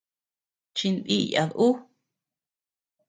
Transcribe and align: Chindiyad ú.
Chindiyad 0.77 1.51
ú. 1.67 1.69